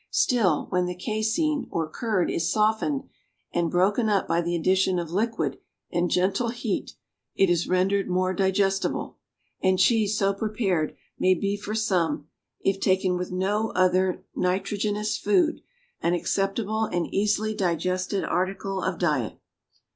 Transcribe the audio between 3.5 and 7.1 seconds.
and broken up by the addition of liquid and gentle heat,